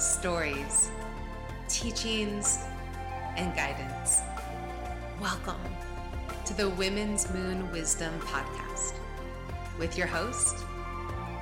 [0.00, 0.90] stories,
[1.68, 2.64] teachings,
[3.36, 4.20] and guidance.
[5.20, 5.60] Welcome
[6.46, 8.94] to the Women's Moon Wisdom Podcast
[9.78, 10.64] with your host,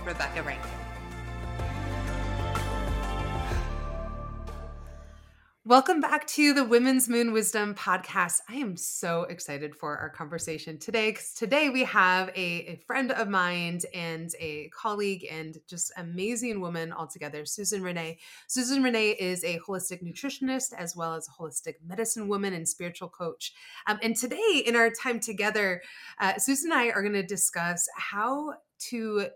[0.04, 0.87] Rebecca Rankin.
[5.68, 8.40] Welcome back to the Women's Moon Wisdom podcast.
[8.48, 13.12] I am so excited for our conversation today because today we have a, a, friend
[13.12, 18.16] of mine and a colleague and just amazing woman altogether, Susyn Renee.
[18.48, 23.10] Susyn Renee is a holistic nutritionist as well as a holistic medicine woman and spiritual
[23.10, 23.52] coach.
[23.86, 25.82] Um, and today, in our time together,
[26.18, 28.54] uh, Susyn and I are going to discuss how
[28.88, 29.26] to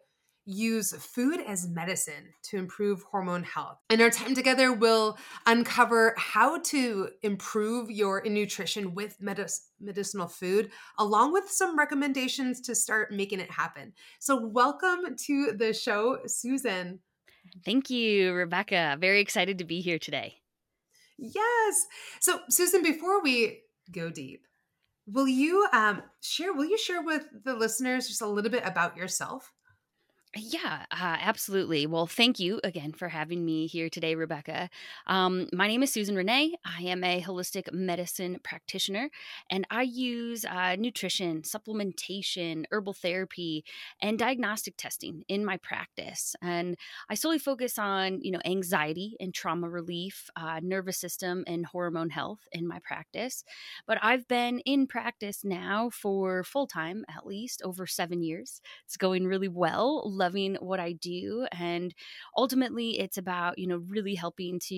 [0.45, 3.78] use food as medicine to improve hormone health.
[3.91, 11.33] In our time together, we'll uncover how to improve your nutrition with medicinal food, along
[11.33, 13.92] with some recommendations to start making it happen.
[14.19, 16.98] So, welcome to the show, Susyn.
[17.64, 18.97] Thank you, Rebecca.
[19.00, 20.36] Very excited to be here today.
[21.19, 21.86] Yes.
[22.20, 23.61] So, Susyn, before we
[23.92, 24.47] go deep,
[25.06, 26.53] will you um, share?
[26.53, 29.53] Will you share with the listeners just a little bit about yourself?
[30.34, 31.86] Yeah, uh, absolutely.
[31.86, 34.70] Well, thank you again for having me here today, Rebecca.
[35.06, 36.55] Um, my name is Susyn Renee.
[36.64, 39.10] I am a holistic medicine practitioner,
[39.50, 43.62] and I use uh, nutrition, supplementation, herbal therapy,
[44.00, 46.34] and diagnostic testing in my practice.
[46.41, 46.78] And
[47.10, 52.08] I solely focus on, you know, anxiety and trauma relief, uh, nervous system, and hormone
[52.08, 53.44] health in my practice.
[53.86, 58.60] But I've been in practice now for full time, at least over seven years.
[58.86, 61.47] It's going really well loving what I do.
[61.51, 61.89] And
[62.37, 64.75] ultimately, it's about, you know, really helping to,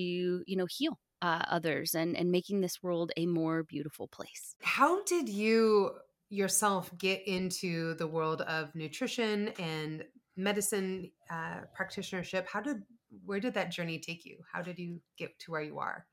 [0.50, 4.56] you know, heal uh, others and, and making this world a more beautiful place.
[4.62, 5.90] How did you
[6.30, 10.04] yourself get into the world of nutrition and
[10.36, 12.44] medicine uh, practitionership?
[12.46, 12.78] How did,
[13.24, 14.36] where did that journey take you?
[14.52, 16.06] How did you get to where you are?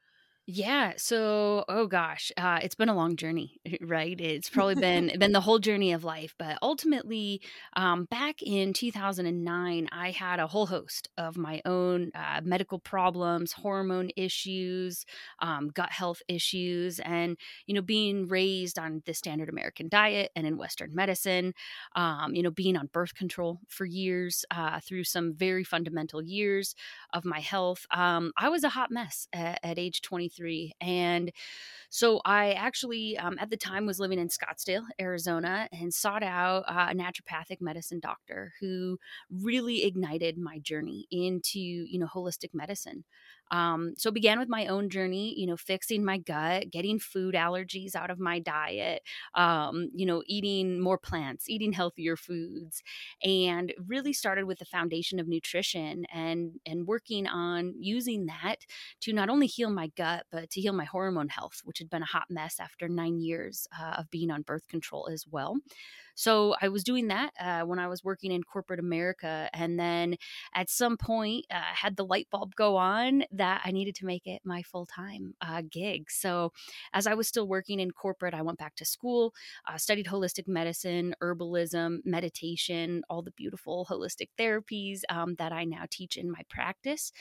[0.54, 0.94] Yeah.
[0.98, 4.20] So, oh gosh, uh, it's been a long journey, right?
[4.20, 6.36] It's probably been been the whole journey of life.
[6.38, 7.42] But ultimately,
[7.78, 13.54] um, back in 2009, I had a whole host of my own uh, medical problems,
[13.54, 15.06] hormone issues,
[15.40, 20.46] um, gut health issues, and you know, being raised on the standard American diet and
[20.46, 21.54] in Western medicine,
[21.96, 26.76] um, you know, being on birth control for years uh, through some very fundamental years
[27.14, 27.86] of my health.
[27.92, 30.74] Um, I was a hot mess at, at age 20 23.
[30.82, 31.32] And
[31.90, 36.64] so I actually, um, at the time, was living in Scottsdale, Arizona, and sought out
[36.68, 38.98] uh, a naturopathic medicine doctor who
[39.30, 43.04] really ignited my journey into, you know, holistic medicine.
[43.52, 47.96] Um, so began with my own journey, you know, fixing my gut, getting food allergies
[47.96, 49.04] out of my diet,
[49.36, 52.82] um, you know, eating more plants, eating healthier foods,
[53.24, 58.66] and really started with the foundation of nutrition and and working on using that
[59.02, 62.02] to not only heal my gut but to heal my hormone health, which had been
[62.04, 65.58] a hot mess after nine years uh, of being on birth control as well.
[66.16, 69.50] So I was doing that uh, when I was working in corporate America.
[69.54, 70.16] And then
[70.54, 74.28] at some point, uh, had the light bulb go on that I needed to make
[74.28, 76.12] it my full time uh, gig.
[76.12, 76.52] So
[76.94, 79.34] as I was still working in corporate, I went back to school,
[79.68, 85.86] uh, studied holistic medicine, herbalism, meditation, all the beautiful holistic therapies um, that I now
[85.90, 87.12] teach in my practice.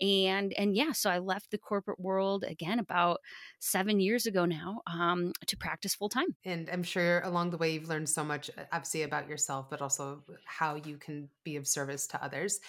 [0.00, 3.20] And, and yeah, so I left the corporate world again about
[3.58, 6.36] seven years ago now um, to practice full time.
[6.44, 9.82] And I'm sure along the way you've learned so much, uh, obviously, about yourself, but
[9.82, 12.60] also how you can be of service to others.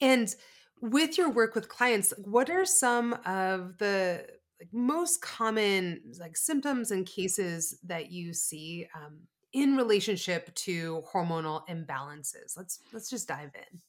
[0.00, 0.34] And
[0.80, 4.26] with your work with clients, what are some of the
[4.60, 9.18] like, most common like symptoms and cases that you see um,
[9.52, 12.56] in relationship to hormonal imbalances?
[12.56, 13.80] Let's let's just dive in.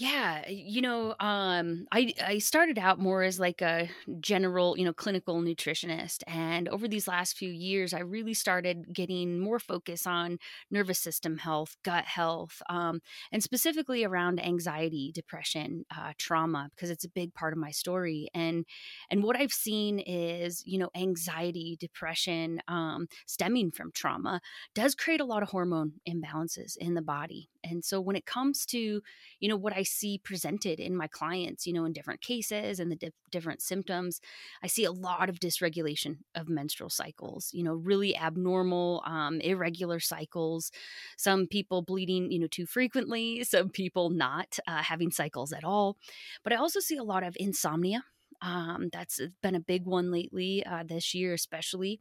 [0.00, 4.92] Yeah, you know, um, I I started out more as like a general, you know,
[4.92, 10.38] clinical nutritionist, and over these last few years, I really started getting more focus on
[10.70, 13.00] nervous system health, gut health, um,
[13.32, 18.28] and specifically around anxiety, depression, uh, trauma, because it's a big part of my story.
[18.32, 18.66] And
[19.10, 24.40] and what I've seen is, you know, anxiety, depression, um, stemming from trauma,
[24.76, 27.48] does create a lot of hormone imbalances in the body.
[27.70, 29.02] And so when it comes to,
[29.40, 32.90] you know, what I see presented in my clients, you know, in different cases and
[32.90, 34.20] the di- different symptoms,
[34.62, 40.00] I see a lot of dysregulation of menstrual cycles, you know, really abnormal, um, irregular
[40.00, 40.70] cycles.
[41.16, 45.96] Some people bleeding, you know, too frequently, some people not uh, having cycles at all.
[46.44, 48.04] But I also see a lot of insomnia.
[48.40, 52.00] Um, that's been a big one lately, uh, this year especially.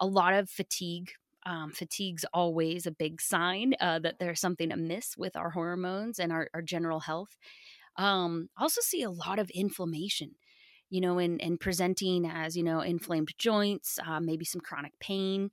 [0.00, 1.12] A lot of fatigue,
[1.46, 6.32] um, fatigue's always a big sign uh, that there's something amiss with our hormones and
[6.32, 7.38] our, our general health.
[7.96, 10.32] Um, also see a lot of inflammation,
[10.90, 15.50] you know, and, and presenting as, you know, inflamed joints, uh, maybe some chronic pain,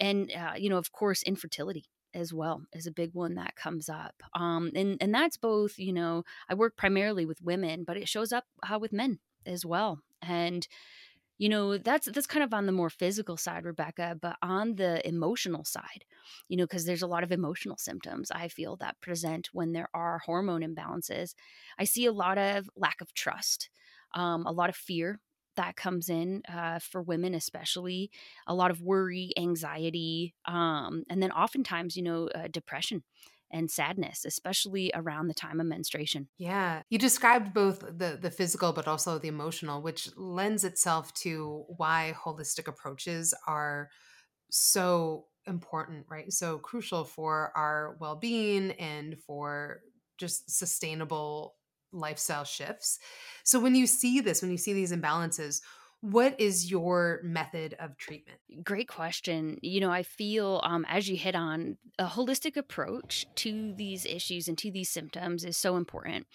[0.00, 1.84] and, uh, you know, of course, infertility
[2.14, 4.22] as well is a big one that comes up.
[4.34, 8.32] Um, and, and that's both, you know, I work primarily with women, but it shows
[8.32, 9.98] up uh, with men as well.
[10.22, 10.66] And,
[11.38, 15.06] you know that's that's kind of on the more physical side rebecca but on the
[15.06, 16.04] emotional side
[16.48, 19.88] you know because there's a lot of emotional symptoms i feel that present when there
[19.94, 21.34] are hormone imbalances.
[21.78, 23.68] I see a lot of lack of trust
[24.14, 25.20] um, a lot of fear
[25.56, 28.10] that comes in uh, for women especially
[28.46, 33.02] a lot of worry anxiety um, and then oftentimes you know uh, depression
[33.52, 36.28] and sadness, especially around the time of menstruation.
[36.38, 36.82] Yeah.
[36.90, 42.14] You described both the the physical but also the emotional, which lends itself to why
[42.18, 43.90] holistic approaches are
[44.50, 46.32] so important, right?
[46.32, 49.80] So crucial for our well-being and for
[50.18, 51.56] just sustainable
[51.92, 52.98] lifestyle shifts.
[53.44, 55.60] So when you see this, when you see these imbalances,
[56.04, 58.38] what is your method of treatment?
[58.62, 59.58] Great question.
[59.62, 64.46] You know, I feel um, as you hit on a holistic approach to these issues
[64.46, 66.26] and to these symptoms is so important.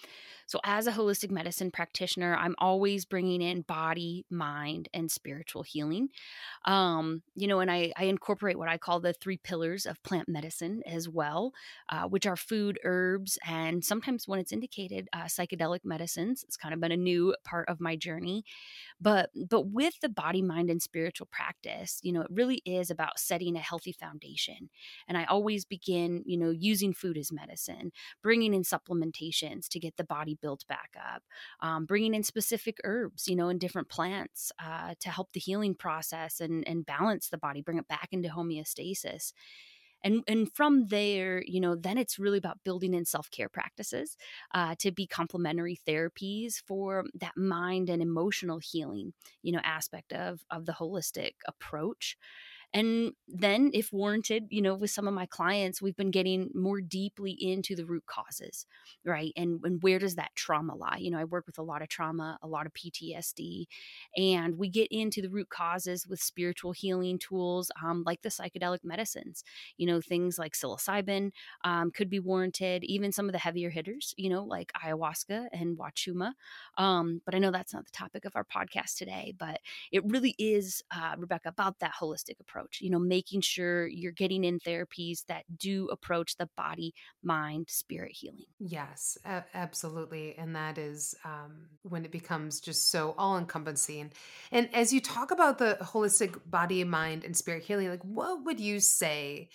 [0.50, 6.08] So, as a holistic medicine practitioner, I'm always bringing in body, mind, and spiritual healing.
[6.64, 10.28] Um, you know, and I, I, incorporate what I call the three pillars of plant
[10.28, 11.52] medicine as well,
[11.88, 16.42] uh, which are food, herbs, and sometimes when it's indicated, uh, psychedelic medicines.
[16.42, 18.42] It's kind of been a new part of my journey.
[19.00, 23.20] But but with the body, mind, and spiritual practice, you know, it really is about
[23.20, 24.68] setting a healthy foundation.
[25.06, 29.96] And I always begin, you know, using food as medicine, bringing in supplementations to get
[29.96, 31.22] the body built back up,
[31.60, 35.74] um, bringing in specific herbs, you know, and different plants uh, to help the healing
[35.74, 39.32] process and and balance the body, bring it back into homeostasis.
[40.02, 44.16] And and from there you know then it's really about building in self-care practices
[44.54, 49.12] uh, to be complementary therapies for that mind and emotional healing
[49.42, 52.16] you know aspect of of the holistic approach
[52.72, 56.80] and then, if warranted, you know, with some of my clients, we've been getting more
[56.80, 58.64] deeply into the root causes,
[59.04, 59.32] right?
[59.36, 60.98] And, and where does that trauma lie?
[61.00, 63.66] You know, I work with a lot of trauma, a lot of PTSD,
[64.16, 68.84] and we get into the root causes with spiritual healing tools um, like the psychedelic
[68.84, 69.42] medicines.
[69.76, 71.32] You know, things like psilocybin
[71.64, 75.76] um, could be warranted, even some of the heavier hitters, you know, like ayahuasca and
[75.78, 76.32] wachuma.
[76.78, 79.60] Um, but I know that's not the topic of our podcast today, but
[79.92, 84.12] it really is, uh, Rebecca, about that holistic approach approach, you know, making sure you're
[84.12, 88.44] getting in therapies that do approach the body, mind, spirit healing.
[88.58, 90.34] Yes, a- absolutely.
[90.36, 94.12] And that is um, when it becomes just so all encompassing.
[94.52, 98.60] And as you talk about the holistic body, mind, and spirit healing, like what would
[98.60, 99.48] you say?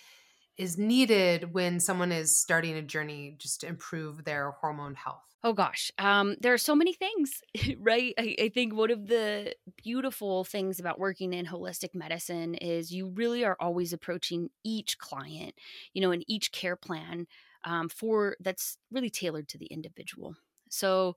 [0.56, 5.22] Is needed when someone is starting a journey just to improve their hormone health?
[5.44, 7.40] Oh gosh, um, there are so many things,
[7.78, 8.14] right?
[8.18, 13.10] I, I think one of the beautiful things about working in holistic medicine is you
[13.10, 15.54] really are always approaching each client,
[15.92, 17.26] you know, and each care plan
[17.64, 20.34] um, for that's really tailored to the individual.
[20.68, 21.16] So,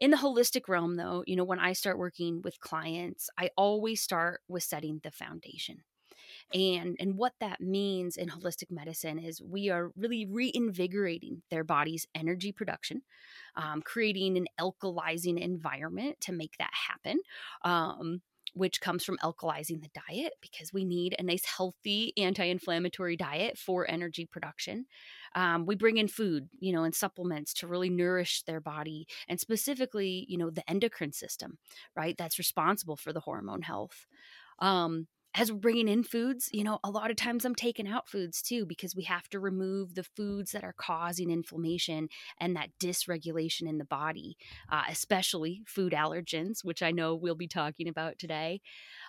[0.00, 4.00] in the holistic realm, though, you know, when I start working with clients, I always
[4.02, 5.82] start with setting the foundation
[6.54, 12.06] and and what that means in holistic medicine is we are really reinvigorating their body's
[12.14, 13.02] energy production
[13.56, 17.18] um, creating an alkalizing environment to make that happen
[17.64, 18.20] um,
[18.56, 23.88] which comes from alkalizing the diet because we need a nice healthy anti-inflammatory diet for
[23.90, 24.86] energy production.
[25.34, 29.38] Um, we bring in food you know and supplements to really nourish their body and
[29.38, 31.58] specifically you know the endocrine system
[31.94, 34.06] right that's responsible for the hormone health.
[34.58, 38.08] Um, as we're bringing in foods, you know, a lot of times I'm taking out
[38.08, 42.08] foods too because we have to remove the foods that are causing inflammation
[42.40, 44.38] and that dysregulation in the body,
[44.72, 48.62] uh, especially food allergens, which I know we'll be talking about today.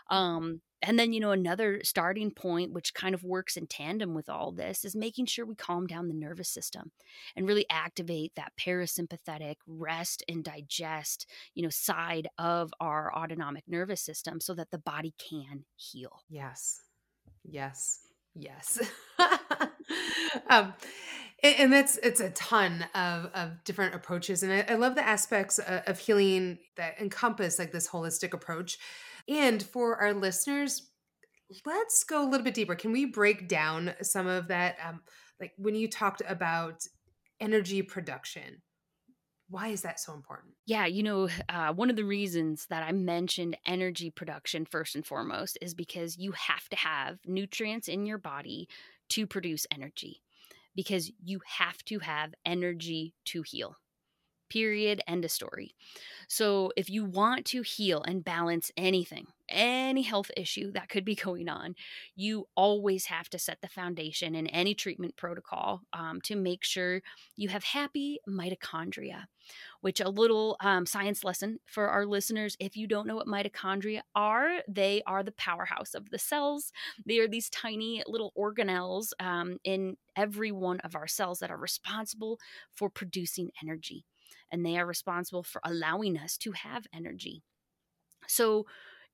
[0.09, 4.29] Um, and then, you know, another starting point, which kind of works in tandem with
[4.29, 6.91] all this, is making sure we calm down the nervous system
[7.35, 14.01] and really activate that parasympathetic rest and digest, you know, side of our autonomic nervous
[14.01, 16.21] system so that the body can heal.
[16.29, 16.81] Yes.
[17.43, 18.01] Yes.
[18.35, 18.79] Yes.
[20.49, 20.75] um,
[21.43, 25.59] and, that's it's a ton of of different approaches, and I, I love the aspects
[25.59, 28.77] of, of healing that encompass like this holistic approach
[29.27, 30.89] and for our listeners,
[31.65, 32.75] let's go a little bit deeper.
[32.75, 34.77] Can we break down some of that?
[34.86, 35.01] Um,
[35.39, 36.84] like when you talked about
[37.39, 38.62] energy production,
[39.50, 40.55] why is that so important?
[40.65, 45.05] Yeah, you know, uh, one of the reasons that I mentioned energy production first and
[45.05, 48.67] foremost is because you have to have nutrients in your body
[49.10, 50.22] to produce energy,
[50.75, 53.77] because you have to have energy to heal
[54.50, 55.01] Period.
[55.08, 55.75] End of story.
[56.30, 61.16] So, if you want to heal and balance anything, any health issue that could be
[61.27, 61.75] going on,
[62.16, 67.01] you always have to set the foundation in any treatment protocol um, to make sure
[67.36, 69.25] you have happy mitochondria.
[69.82, 74.01] Which, a little um, science lesson for our listeners if you don't know what mitochondria
[74.16, 76.72] are, they are the powerhouse of the cells.
[77.06, 81.58] They are these tiny little organelles um, in every one of our cells that are
[81.58, 82.39] responsible
[82.74, 84.06] for producing energy
[84.51, 87.43] and they are responsible for allowing us to have energy.
[88.27, 88.65] So,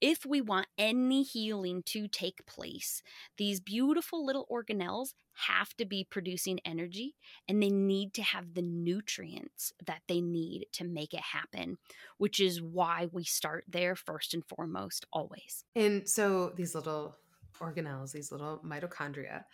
[0.01, 3.01] if we want any healing to take place,
[3.37, 5.13] these beautiful little organelles
[5.47, 7.15] have to be producing energy
[7.47, 11.77] and they need to have the nutrients that they need to make it happen,
[12.17, 15.63] which is why we start there first and foremost, always.
[15.75, 17.15] And so these little
[17.59, 19.45] organelles, these little mitochondria,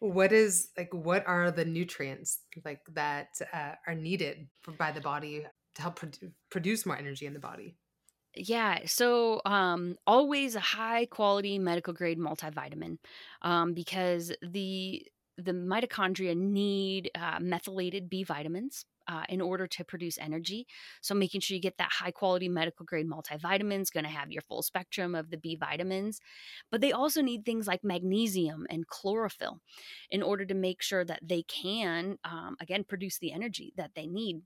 [0.00, 5.00] what is like what are the nutrients like that uh, are needed for, by the
[5.00, 7.76] body to help produ- produce more energy in the body?
[8.34, 12.98] Yeah, so um, always a high quality medical grade multivitamin
[13.42, 15.04] um, because the
[15.36, 20.66] the mitochondria need uh, methylated B vitamins uh, in order to produce energy.
[21.00, 24.30] So, making sure you get that high quality medical grade multivitamin is going to have
[24.30, 26.20] your full spectrum of the B vitamins.
[26.70, 29.60] But they also need things like magnesium and chlorophyll
[30.10, 34.06] in order to make sure that they can, um, again, produce the energy that they
[34.06, 34.42] need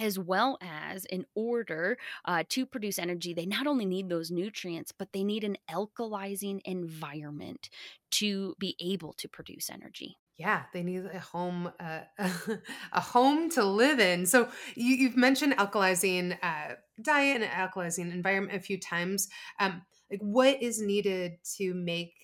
[0.00, 4.92] as well as in order uh, to produce energy they not only need those nutrients
[4.92, 7.68] but they need an alkalizing environment
[8.10, 12.00] to be able to produce energy yeah, they need a home, uh,
[12.92, 14.26] a home to live in.
[14.26, 19.28] So you, you've mentioned alkalizing uh, diet and alkalizing environment a few times.
[19.60, 22.14] Um, like, what is needed to make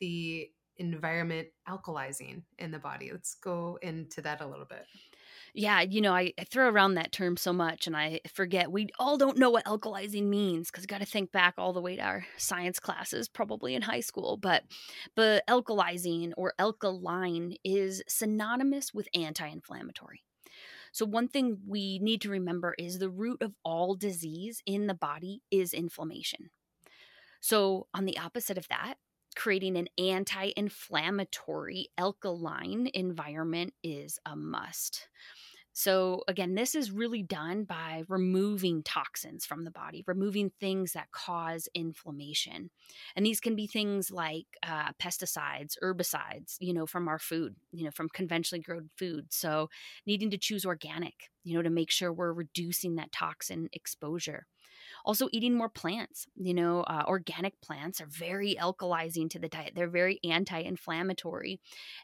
[0.00, 3.10] the environment alkalizing in the body?
[3.12, 4.86] Let's go into that a little bit.
[5.54, 8.88] Yeah, you know, I, I, throw around that term so much and I forget we
[8.98, 12.02] all don't know what alkalizing means because got to think back all the way to
[12.02, 14.36] our science classes, probably in high school.
[14.36, 14.64] But
[15.14, 20.22] but alkalizing or alkaline is synonymous with anti-inflammatory.
[20.92, 24.94] So one thing we need to remember is the root of all disease in the
[24.94, 26.50] body is inflammation.
[27.40, 28.94] So on the opposite of that,
[29.38, 35.08] creating an anti inflammatory alkaline environment is a must.
[35.72, 41.12] So, again, this is really done by removing toxins from the body, removing things that
[41.12, 42.70] cause inflammation.
[43.14, 47.84] And these can be things like uh, pesticides, herbicides, you know, from our food, you
[47.84, 49.32] know, from conventionally grown food.
[49.32, 49.70] So,
[50.04, 54.46] needing to choose organic, you know, to make sure we're reducing that toxin exposure.
[55.04, 56.26] Also, eating more plants.
[56.36, 59.72] You know, uh, organic plants are very alkalizing to the diet.
[59.74, 61.60] They're very anti-inflammatory,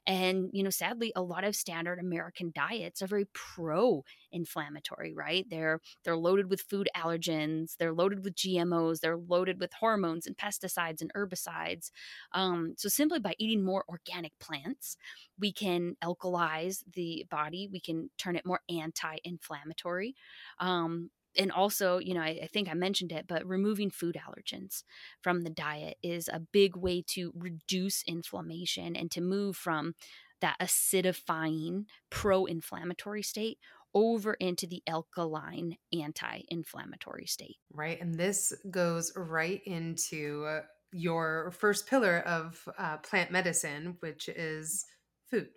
[0.06, 5.12] and you know, sadly, a lot of standard American diets are very pro-inflammatory.
[5.14, 5.46] Right?
[5.48, 7.76] They're they're loaded with food allergens.
[7.78, 9.00] They're loaded with GMOs.
[9.00, 11.90] They're loaded with hormones and pesticides and herbicides.
[12.32, 14.96] Um, so simply by eating more organic plants,
[15.38, 17.68] we can alkalize the body.
[17.70, 20.14] We can turn it more anti-inflammatory.
[20.58, 24.84] Um, and also, you know, I, I, think I mentioned it, but removing food allergens
[25.22, 29.94] from the diet is a big way to reduce inflammation and to move from
[30.40, 33.58] that acidifying pro inflammatory state
[33.94, 37.56] over into the alkaline anti inflammatory state.
[37.72, 38.00] Right.
[38.00, 40.60] And this goes right into
[40.92, 44.84] your first pillar of uh, plant medicine, which is
[45.30, 45.48] food.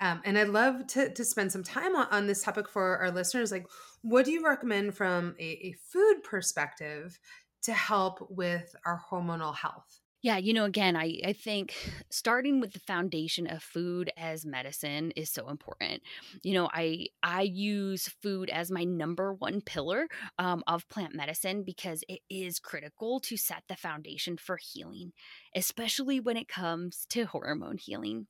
[0.00, 3.10] Um, and I'd love to, to spend some time on, on this topic for our
[3.10, 3.50] listeners.
[3.50, 3.66] Like,
[4.02, 7.18] what do you recommend from a, a food perspective
[7.62, 10.00] to help with our hormonal health?
[10.20, 11.74] Yeah, you know, again, I, I think
[12.10, 16.02] starting with the foundation of food as medicine is so important.
[16.42, 21.62] You know, I I use food as my number one pillar um, of plant medicine
[21.64, 25.12] because it is critical to set the foundation for healing,
[25.54, 28.26] especially when it comes to hormone healing.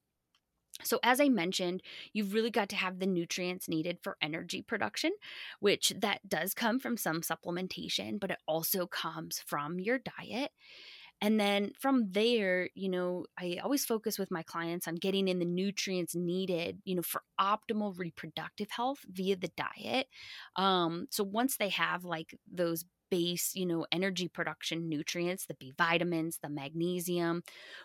[0.84, 1.82] So, as I mentioned,
[2.12, 5.12] you've really got to have the nutrients needed for energy production,
[5.60, 10.52] which that does come from some supplementation, but it also comes from your diet.
[11.20, 15.40] And then from there, you know, I always focus with my clients on getting in
[15.40, 20.06] the nutrients needed, you know, for optimal reproductive health via the diet.
[20.54, 25.72] Um, so once they have like those base, you know, energy production nutrients, the B
[25.76, 27.42] vitamins, the magnesium.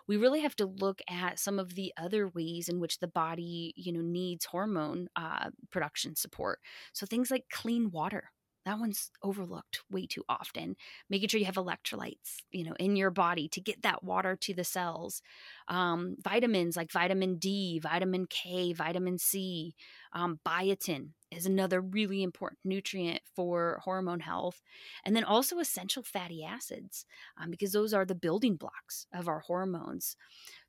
[0.07, 3.73] We really have to look at some of the other ways in which the body,
[3.75, 6.59] you know, needs hormone uh, production support.
[6.93, 8.31] So things like clean water.
[8.65, 10.77] That one's overlooked way too often.
[11.09, 14.53] Making sure you have electrolytes, you know, in your body to get that water to
[14.53, 15.21] the cells.
[15.67, 19.75] Um, vitamins like vitamin D, vitamin K, vitamin C,
[20.13, 24.61] um, biotin is another really important nutrient for hormone health.
[25.03, 27.05] And then also essential fatty acids,
[27.41, 30.15] um, because those are the building blocks of our hormones.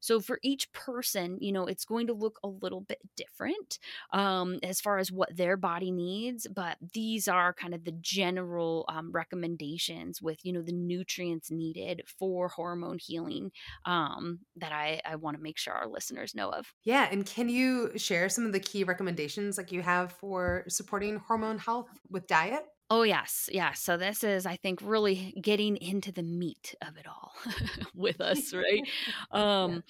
[0.01, 3.79] So for each person, you know, it's going to look a little bit different
[4.13, 8.85] um, as far as what their body needs, but these are kind of the general
[8.89, 13.51] um, recommendations with, you know, the nutrients needed for hormone healing
[13.85, 16.73] um, that I, I want to make sure our listeners know of.
[16.85, 17.09] Yeah.
[17.11, 21.59] And can you share some of the key recommendations like you have for supporting hormone
[21.59, 22.65] health with diet?
[22.91, 23.49] Oh, yes.
[23.51, 23.73] Yeah.
[23.73, 27.33] So this is, I think, really getting into the meat of it all
[27.95, 28.83] with us, right?
[29.31, 29.83] Um,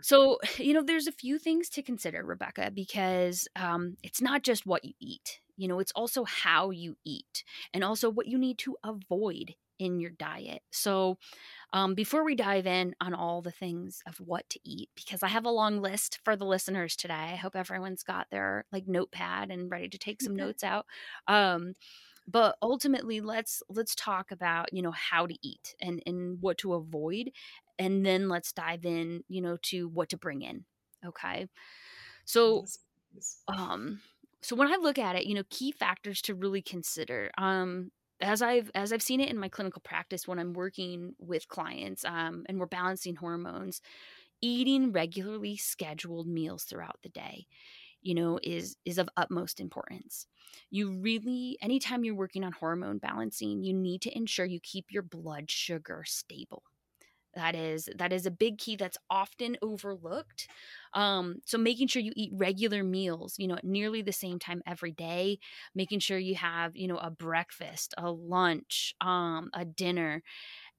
[0.00, 4.66] so, you know, there's a few things to consider, Rebecca, because um, it's not just
[4.66, 7.42] what you eat, you know, it's also how you eat
[7.74, 10.62] and also what you need to avoid in your diet.
[10.72, 11.18] So,
[11.72, 15.28] um, before we dive in on all the things of what to eat, because I
[15.28, 19.50] have a long list for the listeners today, I hope everyone's got their like notepad
[19.50, 20.86] and ready to take some notes out.
[21.28, 21.74] Um,
[22.26, 26.74] but ultimately let's let's talk about you know how to eat and and what to
[26.74, 27.30] avoid
[27.78, 30.64] and then let's dive in you know to what to bring in
[31.06, 31.46] okay
[32.24, 32.68] so
[33.48, 34.00] um
[34.42, 38.42] so when i look at it you know key factors to really consider um as
[38.42, 42.44] i've as i've seen it in my clinical practice when i'm working with clients um
[42.48, 43.80] and we're balancing hormones
[44.40, 47.46] eating regularly scheduled meals throughout the day
[48.02, 50.26] you know is is of utmost importance.
[50.70, 55.02] You really anytime you're working on hormone balancing you need to ensure you keep your
[55.02, 56.62] blood sugar stable
[57.34, 60.48] that is that is a big key that's often overlooked
[60.94, 64.62] um, so making sure you eat regular meals you know at nearly the same time
[64.66, 65.38] every day
[65.74, 70.22] making sure you have you know a breakfast a lunch um, a dinner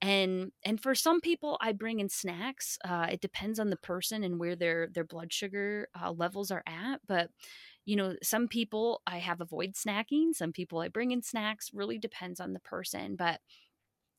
[0.02, 4.24] and and for some people i bring in snacks uh, it depends on the person
[4.24, 7.30] and where their their blood sugar uh, levels are at but
[7.84, 11.98] you know some people i have avoid snacking some people i bring in snacks really
[11.98, 13.40] depends on the person but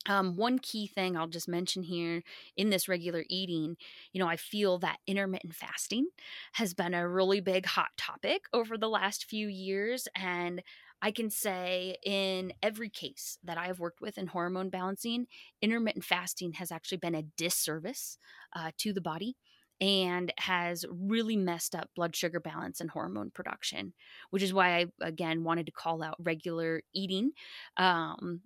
[0.07, 2.23] um, one key thing I'll just mention here
[2.57, 3.77] in this regular eating,
[4.13, 6.07] you know, I feel that intermittent fasting
[6.53, 10.07] has been a really big hot topic over the last few years.
[10.15, 10.63] And
[11.01, 15.27] I can say in every case that I've worked with in hormone balancing,
[15.61, 18.17] intermittent fasting has actually been a disservice
[18.55, 19.35] uh, to the body
[19.79, 23.93] and has really messed up blood sugar balance and hormone production,
[24.29, 27.31] which is why I, again, wanted to call out regular eating
[27.77, 28.41] um,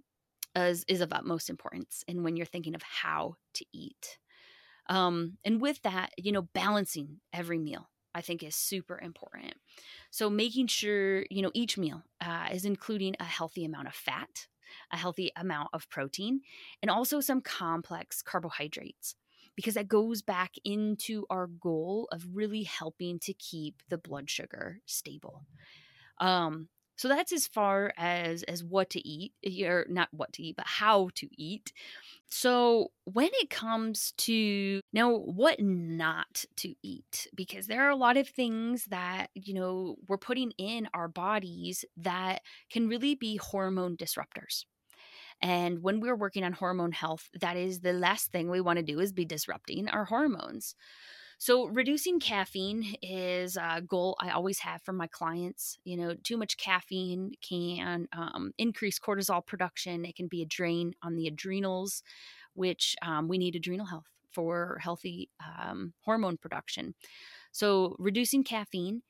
[0.56, 2.04] as, is of utmost importance.
[2.08, 4.18] And when you're thinking of how to eat.
[4.88, 9.56] Um, and with that, you know, balancing every meal I think is super important.
[10.10, 14.48] So making sure, you know, each meal uh, is including a healthy amount of fat,
[14.91, 16.39] a healthy amount of protein,
[16.82, 19.15] and also some complex carbohydrates
[19.58, 24.80] because that goes back into our goal of really helping to keep the blood sugar
[24.86, 25.46] stable.
[26.20, 30.55] Um, so that's as far as as what to eat, or not what to eat,
[30.55, 31.73] but how to eat.
[32.27, 38.17] So, when it comes to now what not to eat, because there are a lot
[38.17, 43.97] of things that, you know, we're putting in our bodies that can really be hormone
[43.97, 44.65] disruptors.
[45.41, 48.84] And when we're working on hormone health, that is the last thing we want to
[48.84, 50.75] do is be disrupting our hormones.
[51.38, 55.78] So, reducing caffeine is a goal I always have for my clients.
[55.84, 60.93] You know, too much caffeine can um, increase cortisol production, it can be a drain
[61.04, 62.04] on the adrenals,
[62.54, 66.95] which um, we need adrenal health for healthy um, hormone production.
[67.52, 69.02] So, reducing caffeine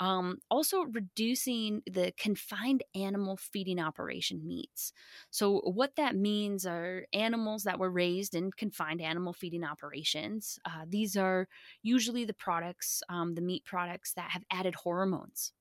[0.00, 4.92] um, also, reducing the confined animal feeding operation meats.
[5.30, 10.58] So, what that means are animals that were raised in confined animal feeding operations.
[10.64, 11.48] Uh, these are
[11.82, 15.52] usually the products, um, the meat products that have added hormones.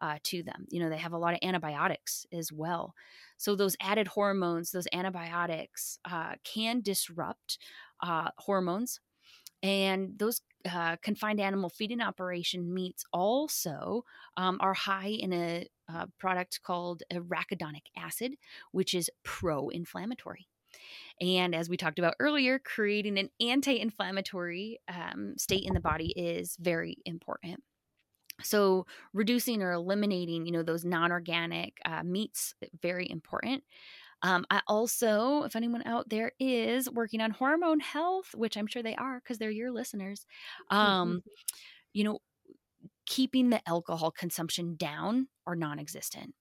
[0.00, 0.66] Uh, to them.
[0.70, 2.94] You know, they have a lot of antibiotics as well.
[3.38, 7.58] So, those added hormones, those antibiotics, uh, can disrupt
[8.02, 9.00] uh, hormones
[9.62, 14.04] and those uh, confined animal feeding operation meats also
[14.36, 18.34] um, are high in a, uh, product called arachidonic acid,
[18.70, 20.46] which is pro inflammatory.
[21.20, 26.12] And as we talked about earlier, creating an anti inflammatory um, state in the body
[26.16, 27.62] is very important.
[28.42, 33.62] So, reducing or eliminating, you know, those non organic uh, meats, very important.
[34.22, 38.82] Um, I also, if anyone out there is working on hormone health, which I'm sure
[38.82, 40.26] they are because they're your listeners,
[40.70, 41.22] um,
[41.94, 42.20] you know,
[43.06, 46.34] keeping the alcohol consumption down or non existent.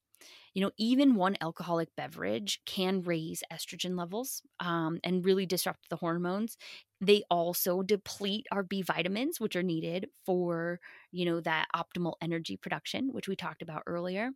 [0.54, 5.98] you know, even one alcoholic beverage can raise estrogen levels um, and really disrupt the
[5.98, 6.58] hormones.
[7.02, 10.80] They also deplete our B vitamins, which are needed for,
[11.12, 14.30] you know, that optimal energy production, which we talked about earlier.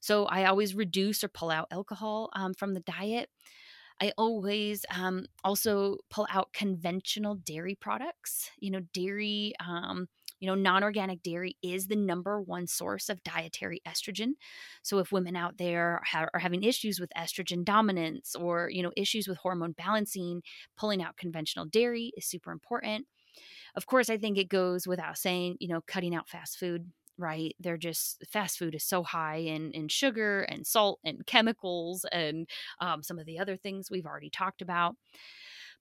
[0.00, 3.30] So I always reduce or pull out alcohol um, from the diet.
[4.00, 8.50] I always um, also pull out conventional dairy products.
[8.58, 10.08] You know, dairy um,
[10.40, 14.32] you know, non organic dairy is the number one source of dietary estrogen.
[14.82, 19.28] So if women out there are having issues with estrogen dominance or, you know, issues
[19.28, 20.42] with hormone balancing,
[20.76, 23.06] pulling out conventional dairy is super important.
[23.76, 27.54] Of course, I think it goes without saying, you know, cutting out fast food right?
[27.60, 32.48] They're just fast food is so high in in sugar and salt and chemicals and
[32.80, 34.96] um, some of the other things we've already talked about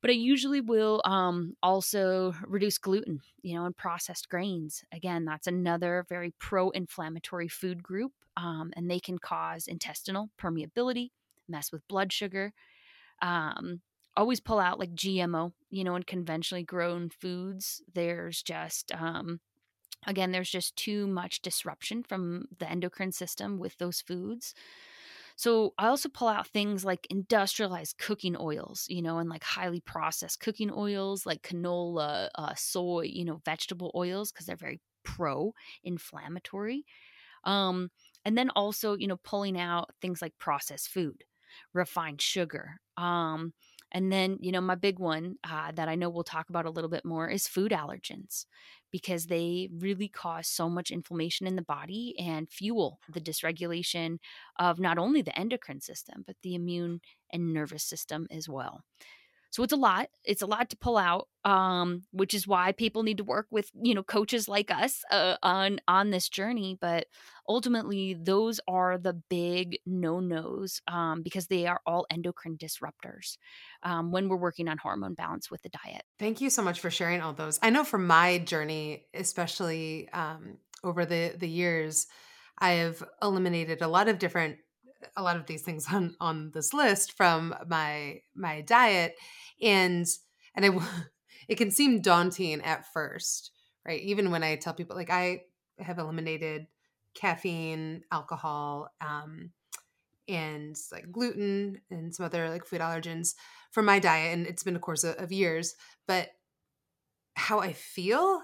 [0.01, 4.83] but I usually will um, also reduce gluten, you know, and processed grains.
[4.91, 11.09] Again, that's another very pro inflammatory food group, um, and they can cause intestinal permeability,
[11.47, 12.53] mess with blood sugar.
[13.21, 13.81] Um,
[14.15, 17.81] always pull out like GMO, you know, and conventionally grown foods.
[17.93, 19.39] There's just, um,
[20.07, 24.53] again, there's just too much disruption from the endocrine system with those foods.
[25.39, 29.79] So I also pull out things like industrialized cooking oils, you know, and like highly
[29.79, 35.53] processed cooking oils like canola, uh, soy, you know, vegetable oils because they're very pro
[35.81, 36.85] inflammatory.
[37.45, 37.91] Um,
[38.25, 41.23] and then also, you know, pulling out things like processed food,
[41.73, 42.81] refined sugar.
[42.97, 43.53] Um,
[43.91, 46.71] and then, you know, my big one uh, that I know we'll talk about a
[46.71, 48.45] little bit more is food allergens
[48.91, 54.17] because they really cause so much inflammation in the body and fuel the dysregulation
[54.57, 58.83] of not only the endocrine system, but the immune and nervous system as well.
[59.59, 60.07] So it's a lot.
[60.23, 63.69] It's a lot to pull out, um, which is why people need to work with
[63.83, 66.77] you know coaches like us uh, on on this journey.
[66.79, 67.07] But
[67.45, 73.35] ultimately, those are the big no nos um, because they are all endocrine disruptors
[73.83, 76.03] um, when we're working on hormone balance with the diet.
[76.19, 77.59] Thank you so much for sharing all those.
[77.61, 82.07] I know from my journey, especially um, over the the years,
[82.59, 84.55] I have eliminated a lot of different
[85.15, 89.15] a lot of these things on on this list from my my diet
[89.61, 90.05] and
[90.55, 90.69] and I
[91.47, 93.51] it can seem daunting at first,
[93.85, 94.01] right?
[94.01, 95.41] Even when I tell people like I
[95.79, 96.67] have eliminated
[97.15, 99.51] caffeine, alcohol, um,
[100.27, 103.33] and like gluten and some other like food allergens
[103.71, 105.75] from my diet, and it's been a course of, of years.
[106.07, 106.29] But
[107.35, 108.41] how I feel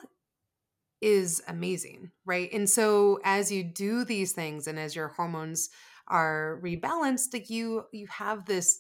[1.02, 2.52] is amazing, right?
[2.52, 5.70] And so as you do these things, and as your hormones
[6.08, 8.80] are rebalanced, like you you have this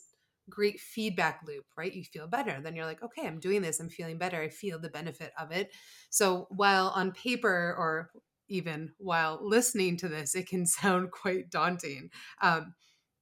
[0.49, 1.93] great feedback loop, right?
[1.93, 2.59] You feel better.
[2.61, 3.79] Then you're like, okay, I'm doing this.
[3.79, 4.41] I'm feeling better.
[4.41, 5.71] I feel the benefit of it.
[6.09, 8.11] So while on paper or
[8.47, 12.09] even while listening to this, it can sound quite daunting.
[12.41, 12.75] Um,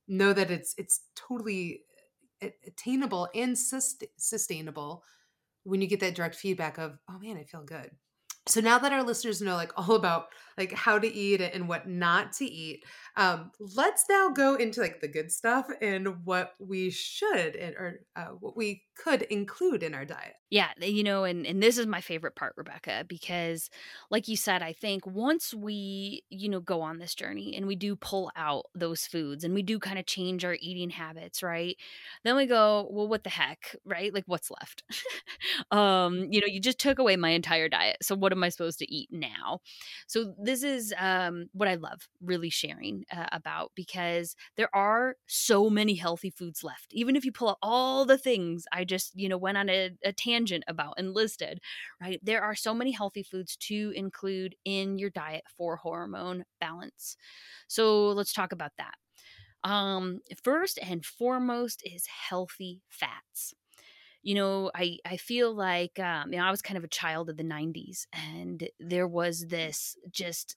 [0.08, 1.82] know that it's it's totally
[2.68, 5.04] attainable and sustainable
[5.64, 7.92] when you get that direct feedback of, oh man, I feel good
[8.46, 10.26] so now that our listeners know like all about
[10.58, 12.84] like how to eat and what not to eat
[13.16, 18.00] um let's now go into like the good stuff and what we should and or
[18.16, 21.88] uh, what we could include in our diet yeah you know and and this is
[21.88, 23.70] my favorite part rebecca because
[24.10, 27.76] like you said i think once we you know go on this journey and we
[27.76, 31.78] do pull out those foods and we do kind of change our eating habits right
[32.24, 34.84] then we go well what the heck right like what's left
[35.72, 38.80] um you know you just took away my entire diet so what am I supposed
[38.80, 39.60] to eat now?
[40.08, 45.70] So this is um, what I love really sharing uh, about because there are so
[45.70, 46.88] many healthy foods left.
[46.92, 49.92] Even if you pull out all the things I just you know went on a,
[50.04, 51.60] a tangent about and listed,
[52.02, 52.20] right?
[52.24, 57.18] There are so many healthy foods to include in your diet for hormone balance.
[57.68, 58.96] So let's talk about that.
[59.64, 63.54] Um, first and foremost is healthy fats
[64.22, 67.30] you know, I I feel like um, you know I was kind of a child
[67.30, 70.56] of the '90s, and there was this just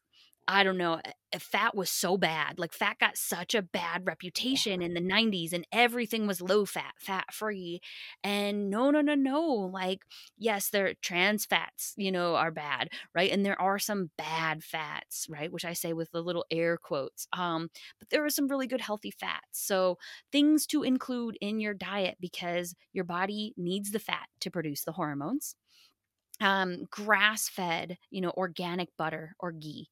[0.49, 1.01] I don't know,
[1.41, 2.59] fat was so bad.
[2.59, 6.95] Like fat got such a bad reputation in the 90s and everything was low fat,
[7.01, 7.81] fat free.
[8.23, 9.43] And no, no, no, no.
[9.45, 10.03] Like,
[10.39, 13.31] yes, there trans fats, you know, are bad, right?
[13.33, 15.51] And there are some bad fats, right?
[15.51, 17.27] Which I say with the little air quotes.
[17.33, 19.43] Um, but there are some really good healthy fats.
[19.53, 19.99] So
[20.31, 24.93] things to include in your diet because your body needs the fat to produce the
[24.93, 25.57] hormones.
[26.41, 29.89] Um, grass fed, you know, organic butter or ghee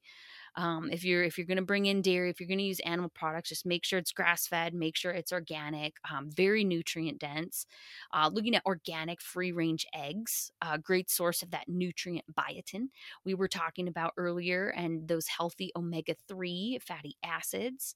[0.56, 2.80] Um, if you're if you're going to bring in dairy, if you're going to use
[2.80, 7.18] animal products, just make sure it's grass fed, make sure it's organic, um, very nutrient
[7.18, 7.66] dense.
[8.12, 12.88] Uh, looking at organic free range eggs, a great source of that nutrient biotin
[13.24, 17.94] we were talking about earlier, and those healthy omega three fatty acids.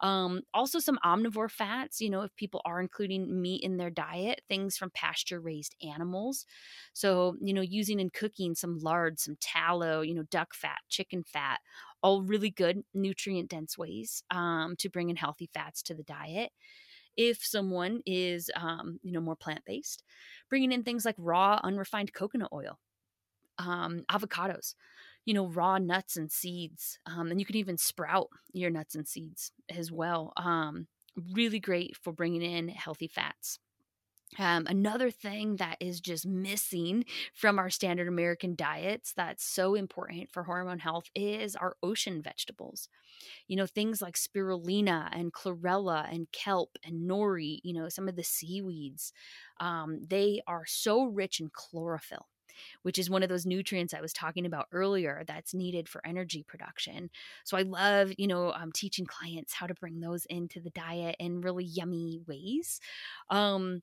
[0.00, 4.42] Um, also, some omnivore fats, you know, if people are including meat in their diet,
[4.48, 6.44] things from pasture raised animals.
[6.92, 11.24] So, you know, using in cooking some lard, some tallow, you know, duck fat, chicken
[11.24, 11.60] fat,
[12.02, 16.50] all really good nutrient dense ways um, to bring in healthy fats to the diet
[17.16, 20.02] if someone is um, you know more plant-based
[20.50, 22.78] bringing in things like raw unrefined coconut oil
[23.58, 24.74] um, avocados
[25.26, 26.98] you know, raw nuts and seeds.
[27.04, 30.32] Um, and you can even sprout your nuts and seeds as well.
[30.36, 30.86] Um,
[31.34, 33.58] really great for bringing in healthy fats.
[34.38, 40.30] Um, another thing that is just missing from our standard American diets that's so important
[40.32, 42.88] for hormone health is our ocean vegetables.
[43.48, 48.16] You know, things like spirulina and chlorella and kelp and nori, you know, some of
[48.16, 49.12] the seaweeds.
[49.60, 52.26] Um, they are so rich in chlorophyll
[52.82, 56.42] which is one of those nutrients I was talking about earlier that's needed for energy
[56.42, 57.10] production.
[57.44, 61.16] So I love, you know, um, teaching clients how to bring those into the diet
[61.18, 62.80] in really yummy ways.
[63.30, 63.82] Um,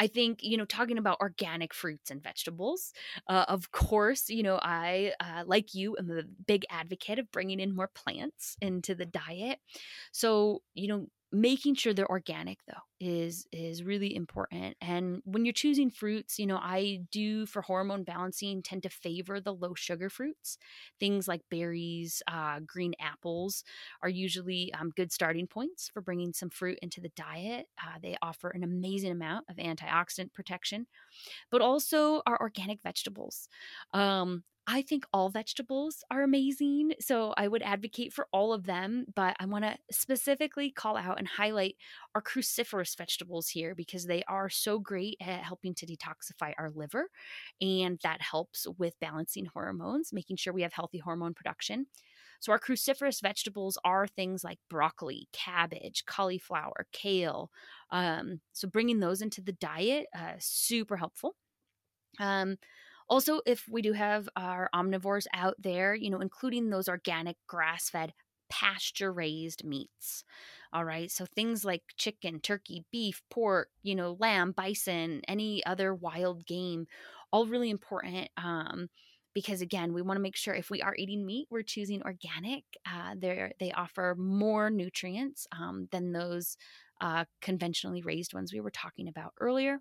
[0.00, 2.92] I think, you know, talking about organic fruits and vegetables,
[3.28, 7.60] uh, of course, you know, I, uh, like you, am a big advocate of bringing
[7.60, 9.58] in more plants into the diet.
[10.12, 15.52] So, you know, making sure they're organic though is is really important and when you're
[15.52, 20.10] choosing fruits you know i do for hormone balancing tend to favor the low sugar
[20.10, 20.58] fruits.
[20.98, 23.64] Things like berries uh, green apples
[24.02, 27.66] are usually um, good starting points for bringing some fruit into the diet.
[27.78, 30.86] Uh, they offer an amazing amount of antioxidant protection
[31.50, 33.48] but also our organic vegetables.
[33.92, 36.92] Um, I think all vegetables are amazing.
[37.00, 41.18] So I would advocate for all of them, but I want to specifically call out
[41.18, 41.74] and highlight
[42.14, 47.08] our cruciferous vegetables here because they are so great at helping to detoxify our liver.
[47.60, 51.86] And that helps with balancing hormones, making sure we have healthy hormone production.
[52.38, 57.50] So, our cruciferous vegetables are things like broccoli, cabbage, cauliflower, kale.
[57.90, 61.34] Um, so, bringing those into the diet, uh, super helpful.
[62.18, 62.56] Um,
[63.10, 67.90] also, if we do have our omnivores out there, you know, including those organic grass
[67.90, 68.14] fed
[68.50, 70.24] pasture raised meats.
[70.72, 71.10] All right.
[71.10, 76.86] So things like chicken, turkey, beef, pork, you know, lamb, bison, any other wild game,
[77.32, 78.30] all really important.
[78.36, 78.88] Um,
[79.34, 82.64] because again, we want to make sure if we are eating meat, we're choosing organic.
[82.84, 86.56] Uh, they offer more nutrients um, than those
[87.00, 89.78] uh, conventionally raised ones we were talking about earlier.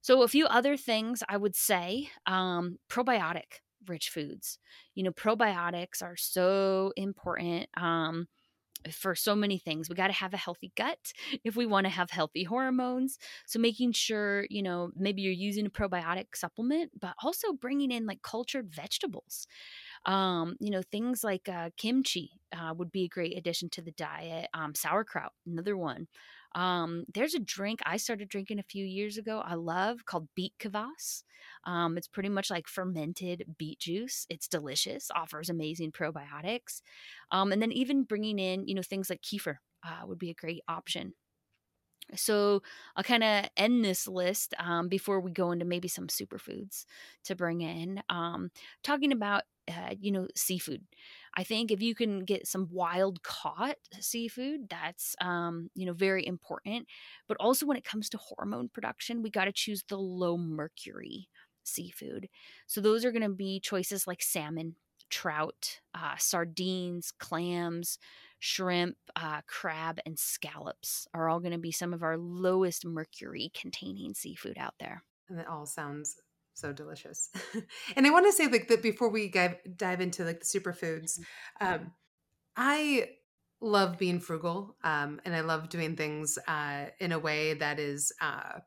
[0.00, 4.58] So, a few other things I would say um, probiotic rich foods.
[4.94, 7.68] You know, probiotics are so important.
[7.76, 8.28] Um,
[8.92, 9.88] for so many things.
[9.88, 10.98] We got to have a healthy gut
[11.44, 13.18] if we want to have healthy hormones.
[13.46, 18.06] So making sure, you know, maybe you're using a probiotic supplement, but also bringing in
[18.06, 19.46] like cultured vegetables.
[20.06, 23.92] Um, you know, things like uh, kimchi uh, would be a great addition to the
[23.92, 24.48] diet.
[24.54, 26.06] Um, sauerkraut, another one.
[26.54, 29.42] Um, there's a drink I started drinking a few years ago.
[29.44, 31.22] I love called beet kvass.
[31.64, 34.26] Um, it's pretty much like fermented beet juice.
[34.28, 36.82] It's delicious, offers amazing probiotics,
[37.30, 40.34] um, and then even bringing in you know things like kefir uh, would be a
[40.34, 41.14] great option.
[42.16, 42.62] So
[42.96, 46.84] I'll kind of end this list um, before we go into maybe some superfoods
[47.24, 48.02] to bring in.
[48.08, 48.50] Um,
[48.82, 50.82] talking about uh, you know seafood.
[51.36, 56.26] I think if you can get some wild caught seafood, that's um, you know very
[56.26, 56.86] important.
[57.26, 61.28] But also when it comes to hormone production, we got to choose the low mercury
[61.64, 62.28] seafood.
[62.66, 64.76] So those are going to be choices like salmon,
[65.10, 67.98] trout, uh, sardines, clams,
[68.38, 73.50] shrimp, uh, crab, and scallops are all going to be some of our lowest mercury
[73.54, 75.02] containing seafood out there.
[75.28, 76.16] And it all sounds
[76.58, 77.30] so delicious.
[77.96, 81.18] and I want to say like that before we dive, dive into like the superfoods,
[81.60, 81.66] mm-hmm.
[81.66, 81.92] um,
[82.56, 83.08] I
[83.60, 88.12] love being frugal um, and I love doing things uh, in a way that is
[88.20, 88.60] uh,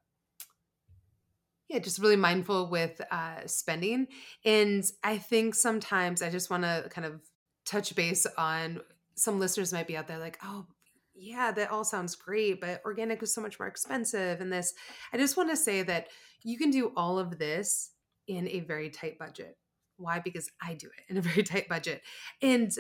[1.69, 4.07] yeah just really mindful with uh, spending
[4.43, 7.21] and I think sometimes I just want to kind of
[7.65, 8.81] touch base on
[9.15, 10.65] some listeners might be out there like oh
[11.15, 14.73] yeah that all sounds great but organic is so much more expensive and this
[15.13, 16.07] I just want to say that
[16.43, 17.91] you can do all of this
[18.27, 19.57] in a very tight budget.
[19.97, 20.19] Why?
[20.19, 22.01] Because I do it in a very tight budget.
[22.41, 22.71] And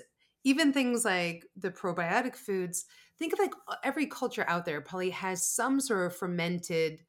[0.43, 2.85] even things like the probiotic foods,
[3.19, 7.01] think of like every culture out there probably has some sort of fermented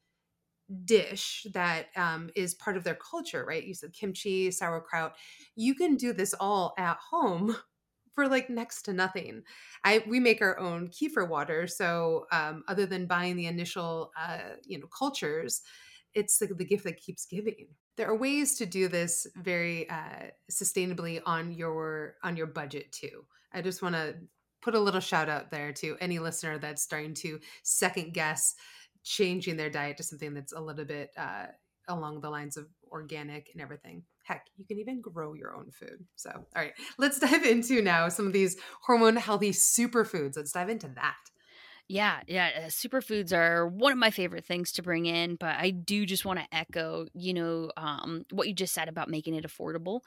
[0.85, 3.65] dish that um, is part of their culture, right?
[3.65, 5.15] You said kimchi, sauerkraut.
[5.57, 7.57] You can do this all at home
[8.15, 9.43] for like next to nothing.
[9.85, 14.57] I we make our own kefir water, so um, other than buying the initial uh,
[14.65, 15.63] you know cultures,
[16.15, 17.69] it's the, the gift that keeps giving.
[17.97, 23.27] There are ways to do this very uh, sustainably on your on your budget too.
[23.53, 24.17] I just want to
[24.63, 28.55] put a little shout out there to any listener that's starting to second guess
[29.03, 31.47] changing their diet to something that's a little bit uh,
[31.89, 34.05] along the lines of organic and everything.
[34.23, 36.05] Heck, you can even grow your own food.
[36.17, 40.37] So, all right, let's dive into now some of these hormone healthy superfoods.
[40.37, 41.17] Let's dive into that.
[41.89, 42.51] Yeah, yeah.
[42.57, 46.25] Uh, superfoods are one of my favorite things to bring in, but I do just
[46.25, 50.01] want to echo, you know, um, what you just said about making it affordable.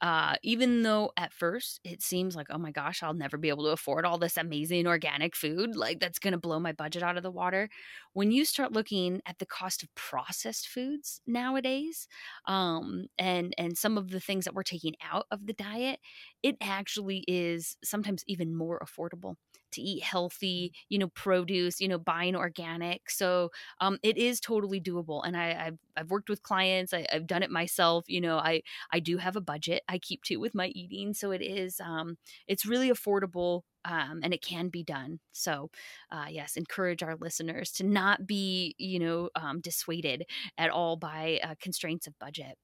[0.00, 3.64] Uh, even though at first it seems like, oh my gosh, I'll never be able
[3.64, 7.16] to afford all this amazing organic food, like that's going to blow my budget out
[7.16, 7.70] of the water.
[8.12, 12.08] When you start looking at the cost of processed foods nowadays,
[12.46, 16.00] um, and and some of the things that we're taking out of the diet,
[16.42, 19.36] it actually is sometimes even more affordable
[19.72, 23.10] to eat healthy, you know, produce, you know, buying organic.
[23.10, 25.22] So um, it is totally doable.
[25.24, 26.92] And I, have I've worked with clients.
[26.92, 28.04] I, have done it myself.
[28.08, 29.82] You know, I I do have a budget.
[29.88, 33.62] I keep to with my eating, so it is um, it's really affordable.
[33.84, 35.20] Um, and it can be done.
[35.30, 35.70] So,
[36.10, 40.24] uh, yes, encourage our listeners to not be, you know, um, dissuaded
[40.58, 42.56] at all by uh, constraints of budget.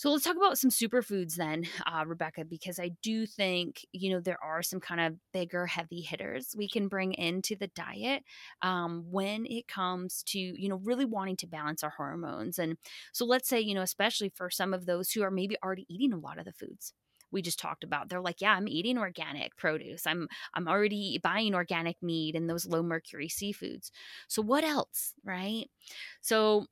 [0.00, 4.18] So let's talk about some superfoods then, uh, Rebecca, because I do think, you know,
[4.18, 8.22] there are some kind of bigger, heavy hitters we can bring into the diet
[8.62, 12.58] um, when it comes to, you know, really wanting to balance our hormones.
[12.58, 12.78] And
[13.12, 16.14] so let's say, you know, especially for some of those who are maybe already eating
[16.14, 16.94] a lot of the foods
[17.32, 20.04] we just talked about they're like yeah i'm eating organic produce.
[20.04, 23.92] I'm i'm already buying organic meat and those low mercury seafoods.
[24.26, 25.66] So what else right?
[26.20, 26.66] So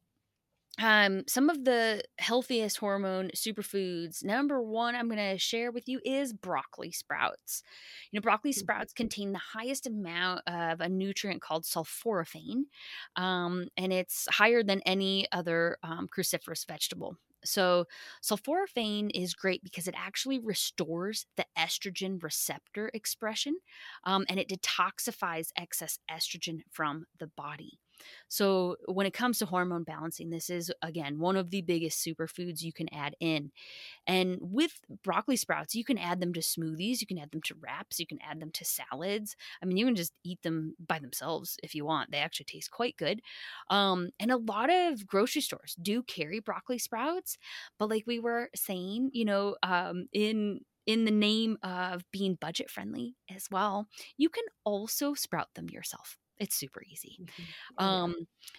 [0.80, 4.24] um, some of the healthiest hormone superfoods.
[4.24, 7.62] Number one, I'm going to share with you is broccoli sprouts.
[8.10, 8.60] You know, broccoli mm-hmm.
[8.60, 12.64] sprouts contain the highest amount of a nutrient called sulforaphane,
[13.16, 17.16] um, and it's higher than any other um, cruciferous vegetable.
[17.44, 17.86] So,
[18.22, 23.56] sulforaphane is great because it actually restores the estrogen receptor expression
[24.04, 27.78] um, and it detoxifies excess estrogen from the body.
[28.28, 32.62] So, when it comes to hormone balancing, this is again one of the biggest superfoods
[32.62, 33.50] you can add in.
[34.06, 37.54] And with broccoli sprouts, you can add them to smoothies, you can add them to
[37.60, 39.36] wraps, you can add them to salads.
[39.62, 42.10] I mean, you can just eat them by themselves if you want.
[42.10, 43.20] They actually taste quite good.
[43.70, 47.38] Um, and a lot of grocery stores do carry broccoli sprouts,
[47.78, 52.70] but like we were saying, you know, um, in in the name of being budget
[52.70, 56.16] friendly as well, you can also sprout them yourself.
[56.40, 57.18] It's super easy.
[57.20, 57.84] Mm-hmm.
[57.84, 58.14] Um,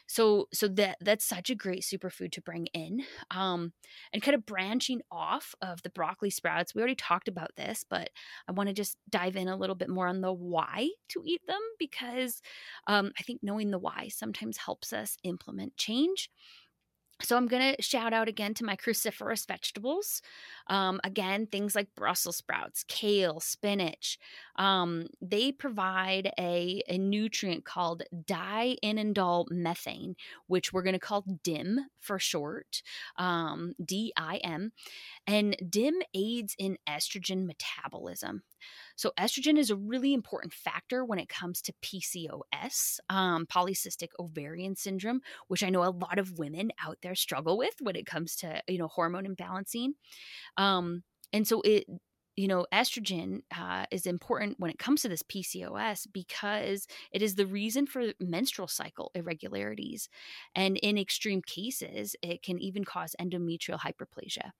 [0.08, 3.04] so so that that's such a great superfood to bring in.
[3.32, 3.74] Um,
[4.14, 8.10] and kind of branching off of the broccoli sprouts, we already talked about this, but
[8.48, 11.42] I want to just dive in a little bit more on the why to eat
[11.48, 12.42] them because
[12.88, 16.30] um, I think knowing the why sometimes helps us implement change.
[17.22, 20.22] So I'm going to shout out again to my cruciferous vegetables.
[20.68, 24.18] Um, again, things like Brussels sprouts, kale, spinach.
[24.60, 30.16] Um, they provide a, a nutrient called diindolylmethane,
[30.48, 32.84] which we're going to call DIM for short,
[33.18, 34.72] um, D-I-M.
[35.26, 38.44] And DIM aids in estrogen metabolism.
[38.98, 44.76] So, estrogen is a really important factor when it comes to PCOS, um, polycystic ovarian
[44.76, 48.36] syndrome, which I know a lot of women out there struggle with when it comes
[48.38, 49.92] to you know hormone imbalancing.
[50.58, 51.86] Um, and so it
[52.40, 57.36] you know, estrogen uh, is important when it comes to this PCOS because it is
[57.36, 60.08] the reason for menstrual cycle irregularities.
[60.56, 64.52] And in extreme cases, it can even cause endometrial hyperplasia.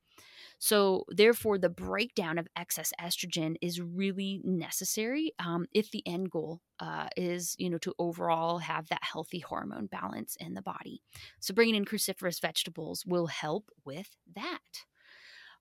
[0.58, 6.60] So, therefore, the breakdown of excess estrogen is really necessary um, if the end goal
[6.82, 11.02] uh, is, you know, to overall have that healthy hormone balance in the body.
[11.40, 14.84] So, bringing in cruciferous vegetables will help with that.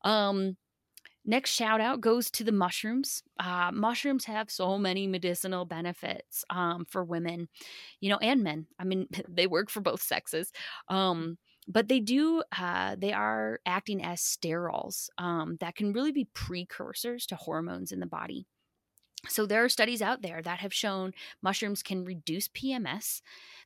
[0.02, 0.56] Um,
[1.28, 3.22] Next shout out goes to the mushrooms.
[3.38, 7.48] Uh, mushrooms have so many medicinal benefits um, for women,
[8.00, 8.66] you know, and men.
[8.78, 10.50] I mean, they work for both sexes.
[10.88, 11.36] Um,
[11.70, 17.26] but they do uh, they are acting as sterols um, that can really be precursors
[17.26, 18.46] to hormones in the body
[19.28, 21.12] so there are studies out there that have shown
[21.42, 23.20] mushrooms can reduce pms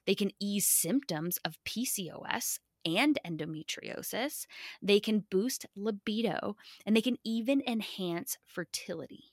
[0.06, 4.46] they can ease symptoms of pcos and endometriosis
[4.82, 9.32] they can boost libido and they can even enhance fertility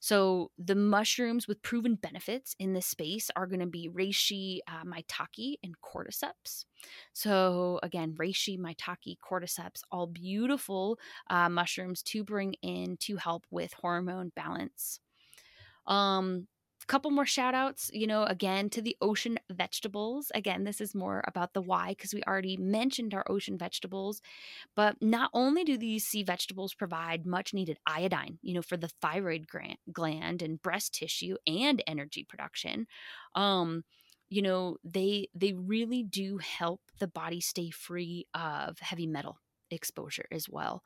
[0.00, 4.84] So the mushrooms with proven benefits in this space are going to be reishi, uh,
[4.84, 6.64] maitake, and cordyceps.
[7.12, 13.74] So again, reishi, maitake, cordyceps, all beautiful uh, mushrooms to bring in to help with
[13.74, 15.00] hormone balance.
[15.86, 16.48] Um,
[16.90, 20.32] couple more shout outs, you know, again to the ocean vegetables.
[20.34, 24.20] Again, this is more about the why because we already mentioned our ocean vegetables.
[24.74, 28.88] But not only do these sea vegetables provide much needed iodine, you know, for the
[29.00, 29.46] thyroid
[29.92, 32.88] gland and breast tissue and energy production,
[33.36, 33.84] um,
[34.28, 39.38] you know, they they really do help the body stay free of heavy metal
[39.70, 40.82] exposure as well.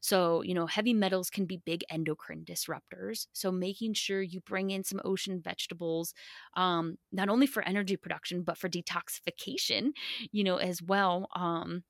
[0.00, 3.26] So, you know, heavy metals can be big endocrine disruptors.
[3.32, 6.14] So, making sure you bring in some ocean vegetables,
[6.56, 9.90] um, not only for energy production, but for detoxification,
[10.32, 11.28] you know, as well.
[11.36, 11.84] Um,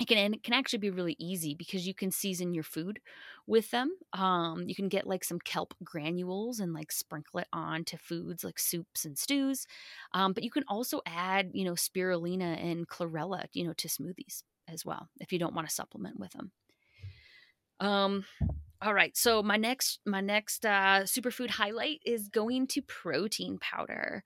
[0.00, 3.00] it can it can actually be really easy because you can season your food
[3.46, 3.92] with them.
[4.12, 8.42] Um, you can get like some kelp granules and like sprinkle it on to foods
[8.42, 9.66] like soups and stews.
[10.12, 14.42] Um, but you can also add, you know, spirulina and chlorella, you know, to smoothies
[14.68, 16.52] as well if you don't want to supplement with them.
[17.80, 18.24] Um,
[18.80, 24.22] all right, so my next my next uh, superfood highlight is going to protein powder.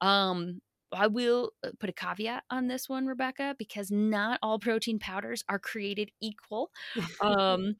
[0.00, 0.60] Um,
[0.92, 5.44] I will uh, put a caveat on this one, Rebecca, because not all protein powders
[5.48, 6.70] are created equal.
[7.20, 7.76] Um,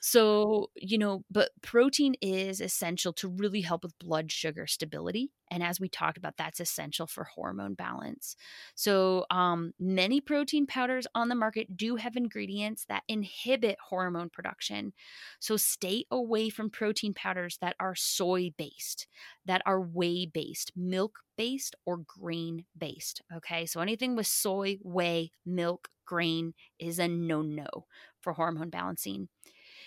[0.00, 5.30] so, you know, but protein is essential to really help with blood sugar stability.
[5.50, 8.36] And as we talked about, that's essential for hormone balance.
[8.74, 14.92] So, um, many protein powders on the market do have ingredients that inhibit hormone production.
[15.40, 19.06] So, stay away from protein powders that are soy based,
[19.44, 23.22] that are whey based, milk based, or grain based.
[23.34, 23.64] Okay.
[23.64, 27.86] So, anything with soy, whey, milk, grain is a no no
[28.20, 29.28] for hormone balancing.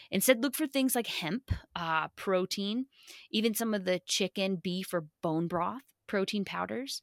[0.09, 2.85] Instead, look for things like hemp, uh, protein,
[3.31, 7.01] even some of the chicken, beef, or bone broth protein powders.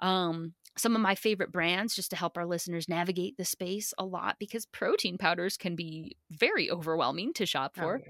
[0.00, 4.04] Um, some of my favorite brands just to help our listeners navigate the space a
[4.04, 8.00] lot because protein powders can be very overwhelming to shop oh, for.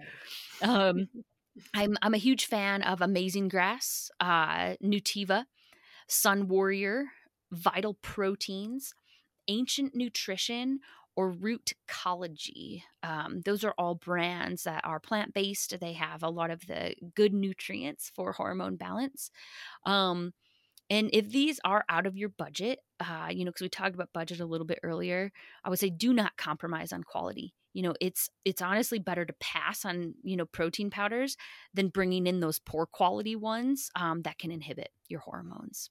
[0.62, 1.08] Oh, um,
[1.74, 5.46] I'm I'm a huge fan of Amazing Grass, uh, Nutiva,
[6.10, 7.06] Sun Warrior,
[7.52, 8.94] Vital Proteins,
[9.48, 10.80] Ancient Nutrition,
[11.16, 12.82] or Rootcology.
[13.02, 15.78] Um, those are all brands that are plant based.
[15.80, 19.30] They have a lot of the good nutrients for hormone balance.
[19.84, 20.32] Um,
[20.88, 24.12] and if these are out of your budget, uh, you know, because we talked about
[24.12, 25.30] budget a little bit earlier,
[25.64, 27.54] I would say do not compromise on quality.
[27.72, 31.36] You know, it's it's honestly better to pass on you know protein powders
[31.72, 35.90] than bringing in those poor quality ones um, that can inhibit your hormones.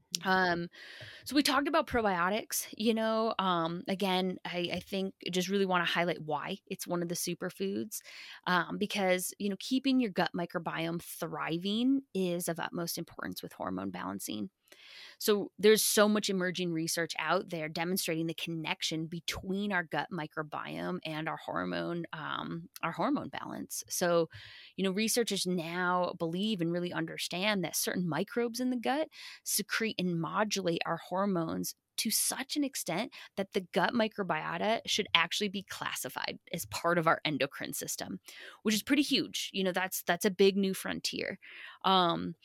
[0.17, 0.29] Mm-hmm.
[0.29, 0.67] Um,
[1.25, 5.85] so we talked about probiotics, you know, um, again, I, I think just really want
[5.85, 7.99] to highlight why it's one of the superfoods,
[8.47, 13.91] um, because, you know, keeping your gut microbiome thriving is of utmost importance with hormone
[13.91, 14.49] balancing.
[15.19, 20.99] So there's so much emerging research out there demonstrating the connection between our gut microbiome
[21.05, 23.83] and our hormone um, our hormone balance.
[23.89, 24.29] So,
[24.75, 29.07] you know, researchers now believe and really understand that certain microbes in the gut
[29.43, 35.49] secrete and modulate our hormones to such an extent that the gut microbiota should actually
[35.49, 38.19] be classified as part of our endocrine system,
[38.63, 39.49] which is pretty huge.
[39.53, 41.37] You know, that's that's a big new frontier.
[41.85, 42.35] Um,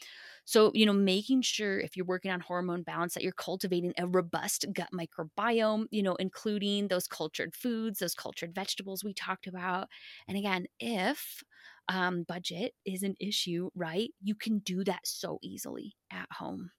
[0.45, 4.07] so, you know, making sure if you're working on hormone balance that you're cultivating a
[4.07, 9.89] robust gut microbiome, you know, including those cultured foods, those cultured vegetables we talked about.
[10.29, 11.43] And again, if
[11.89, 16.71] um, budget is an issue, right, you can do that so easily at home.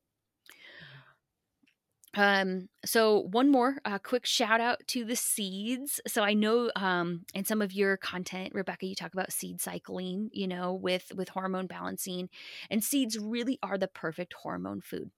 [2.13, 5.99] Um, so one more uh, quick shout out to the seeds.
[6.07, 10.29] So I know um, in some of your content, Rebecca, you talk about seed cycling,
[10.33, 12.29] you know, with with hormone balancing,
[12.71, 15.11] and seeds really are the perfect hormone food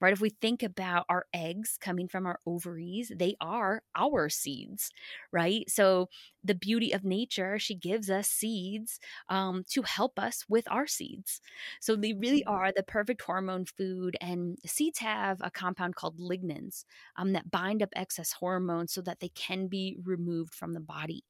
[0.00, 0.12] right?
[0.12, 4.90] If we think about our eggs coming from our ovaries, they are our seeds,
[5.32, 5.68] right?
[5.70, 6.08] So
[6.44, 11.40] the beauty of nature, she gives us seeds um, to help us with our seeds.
[11.80, 12.54] So they really mm-hmm.
[12.54, 14.16] are the perfect hormone food.
[14.20, 16.84] And seeds have a compound called lignans
[17.16, 21.24] um, that bind up excess hormones so that they can be removed from the body.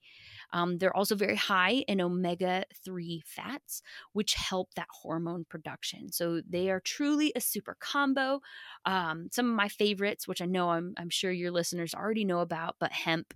[0.53, 3.83] Um, they're also very high in omega 3 fats,
[4.13, 6.11] which help that hormone production.
[6.13, 8.41] So they are truly a super combo.
[8.85, 12.41] Um, some of my favorites, which I know I'm, I'm sure your listeners already know
[12.41, 13.35] about, but hemp,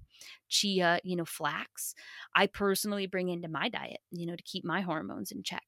[0.48, 1.94] chia, you know, flax,
[2.34, 5.64] I personally bring into my diet, you know, to keep my hormones in check.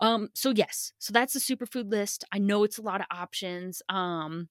[0.00, 2.24] Um, so yes, so that's the superfood list.
[2.32, 3.82] I know it's a lot of options.
[3.88, 4.48] Um,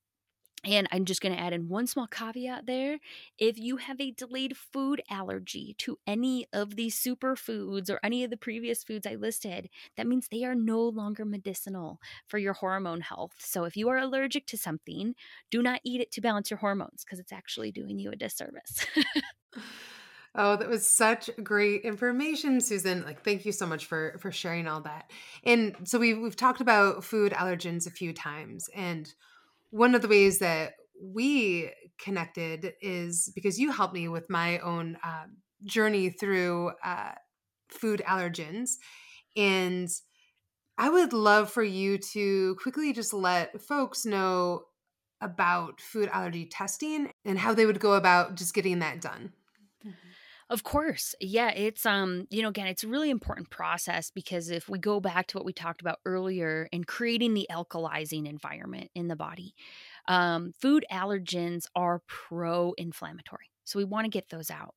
[0.65, 2.99] And I'm just going to add in one small caveat there.
[3.37, 8.29] If you have a delayed food allergy to any of these superfoods or any of
[8.29, 13.01] the previous foods I listed, that means they are no longer medicinal for your hormone
[13.01, 13.35] health.
[13.39, 15.15] So if you are allergic to something,
[15.49, 18.85] do not eat it to balance your hormones because it's actually doing you a disservice.
[20.35, 23.03] Oh, that was such great information, Susyn.
[23.03, 25.09] Like, thank you so much for for sharing all that.
[25.43, 29.11] And so we've we've talked about food allergens a few times, and
[29.71, 34.97] one of the ways that we connected is because you helped me with my own
[35.03, 35.25] uh,
[35.63, 37.11] journey through uh,
[37.69, 38.71] food allergens.
[39.35, 39.89] And
[40.77, 44.63] I would love for you to quickly just let folks know
[45.21, 49.33] about food allergy testing and how they would go about just getting that done.
[50.49, 51.13] Of course.
[51.21, 54.99] Yeah, it's um, you know, again, it's a really important process because if we go
[54.99, 59.53] back to what we talked about earlier in creating the alkalizing environment in the body,
[60.07, 63.45] um, food allergens are pro-inflammatory.
[63.63, 64.73] So we want to get those out.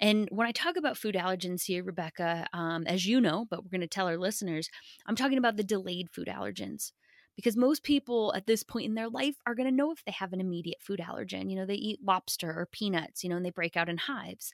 [0.00, 3.70] And when I talk about food allergens here, Rebecca, um, as you know, but we're
[3.70, 4.68] going to tell our listeners,
[5.06, 6.92] I'm talking about the delayed food allergens
[7.40, 10.12] because most people at this point in their life are going to know if they
[10.12, 11.48] have an immediate food allergen.
[11.48, 14.52] You know, they eat lobster or peanuts, you know, and they break out in hives.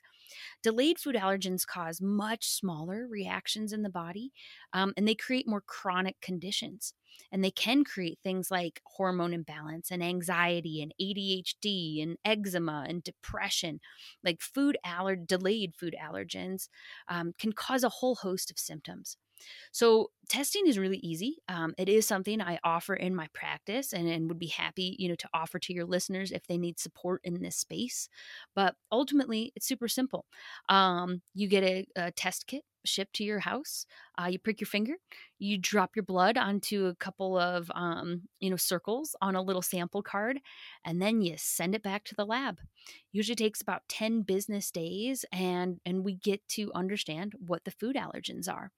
[0.63, 4.31] Delayed food allergens cause much smaller reactions in the body,
[4.71, 6.93] um, and they create more chronic conditions.
[7.29, 13.03] And they can create things like hormone imbalance and anxiety and ADHD and eczema and
[13.03, 13.81] depression.
[14.23, 16.69] Like food aller- delayed food allergens
[17.09, 19.17] um, can cause a whole host of symptoms.
[19.71, 21.37] So testing is really easy.
[21.47, 25.09] Um, it is something I offer in my practice and, and would be happy, you
[25.09, 28.09] know, to offer to your listeners if they need support in this space.
[28.55, 30.25] But ultimately, it's super simple.
[30.69, 33.85] Um, you get a, a test kit shipped to your house.
[34.21, 34.93] Uh, you prick your finger,
[35.39, 39.61] you drop your blood onto a couple of um, you know circles on a little
[39.61, 40.39] sample card,
[40.85, 42.59] and then you send it back to the lab.
[43.11, 47.95] Usually takes about ten business days, and and we get to understand what the food
[47.95, 48.71] allergens are.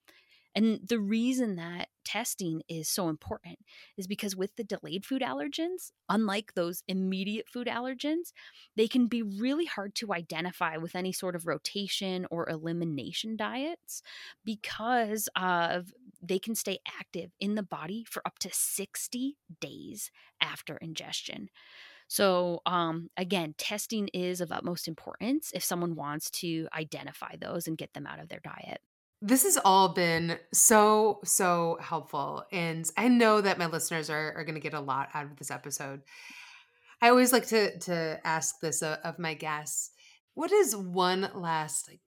[0.56, 3.60] And the reason that testing is so important
[3.97, 8.32] is because with the delayed food allergens, unlike those immediate food allergens,
[8.76, 14.02] they can be really hard to identify with any sort of rotation or elimination diets
[14.43, 20.78] because of they can stay active in the body for up to 60 days after
[20.78, 21.50] ingestion.
[22.08, 27.78] So, um, again, testing is of utmost importance if someone wants to identify those and
[27.78, 28.82] get them out of their diet.
[29.22, 32.46] This has all been so, so helpful.
[32.52, 35.36] And I know that my listeners are, are going to get a lot out of
[35.36, 36.02] this episode.
[37.02, 39.92] I always like to to ask this of, my guests.
[40.34, 42.02] What is one last like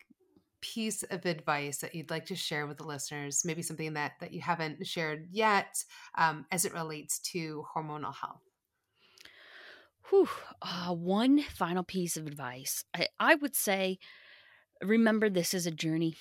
[0.61, 3.43] piece of advice that you'd like to share with the listeners?
[3.45, 5.83] Maybe something that that you haven't shared yet,
[6.17, 8.43] um, as it relates to hormonal health.
[10.11, 10.29] Whew.
[10.61, 12.85] Uh, one final piece of advice.
[12.95, 13.99] I, I would say
[14.83, 16.17] remember this is a journey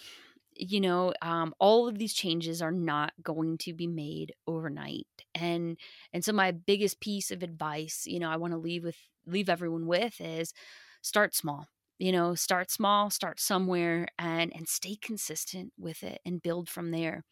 [0.55, 5.77] you know um, all of these changes are not going to be made overnight and
[6.13, 9.49] and so my biggest piece of advice you know i want to leave with leave
[9.49, 10.53] everyone with is
[11.01, 11.67] start small
[11.99, 16.91] you know start small start somewhere and and stay consistent with it and build from
[16.91, 17.23] there.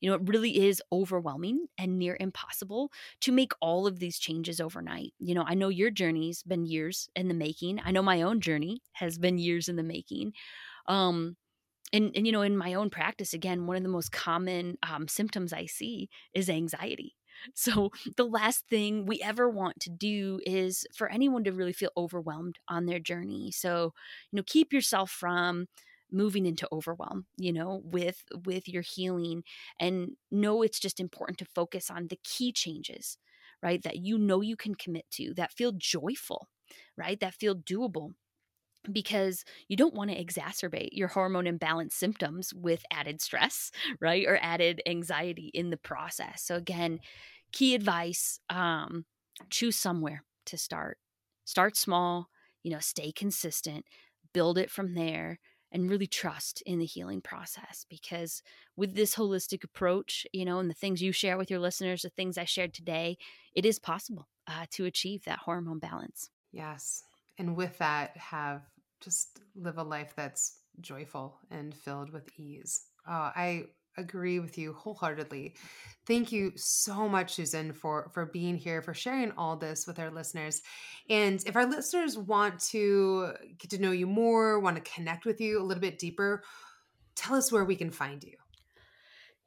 [0.00, 4.60] You know it really is overwhelming and near impossible to make all of these changes
[4.60, 5.14] overnight.
[5.18, 7.80] You know i know your journey's been years in the making.
[7.84, 10.34] I know my own journey has been years in the making.
[10.86, 11.36] Um
[11.92, 15.08] and, and you know in my own practice again one of the most common um,
[15.08, 17.14] symptoms i see is anxiety.
[17.54, 21.90] So the last thing we ever want to do is for anyone to really feel
[21.96, 23.50] overwhelmed on their journey.
[23.50, 23.94] So
[24.30, 25.66] you know keep yourself from
[26.10, 29.42] moving into overwhelm you know with with your healing
[29.80, 33.16] and know it's just important to focus on the key changes
[33.62, 36.48] right that you know you can commit to that feel joyful
[36.96, 38.10] right that feel doable
[38.90, 43.70] because you don't want to exacerbate your hormone imbalance symptoms with added stress,
[44.00, 44.26] right?
[44.26, 46.42] Or added anxiety in the process.
[46.42, 47.00] So, again,
[47.52, 49.04] key advice um,
[49.50, 50.98] choose somewhere to start.
[51.44, 52.28] Start small,
[52.62, 53.84] you know, stay consistent,
[54.32, 55.38] build it from there,
[55.70, 57.84] and really trust in the healing process.
[57.88, 58.42] Because
[58.76, 62.10] with this holistic approach, you know, and the things you share with your listeners, the
[62.10, 63.16] things I shared today,
[63.54, 66.30] it is possible uh, to achieve that hormone balance.
[66.52, 67.04] Yes.
[67.42, 68.62] And with that, have
[69.00, 72.86] just live a life that's joyful and filled with ease.
[73.04, 73.64] Oh, I
[73.98, 75.56] agree with you wholeheartedly.
[76.06, 80.08] Thank you so much, Susyn, for for being here, for sharing all this with our
[80.12, 80.62] listeners.
[81.10, 85.40] And if our listeners want to get to know you more, want to connect with
[85.40, 86.44] you a little bit deeper,
[87.16, 88.36] tell us where we can find you.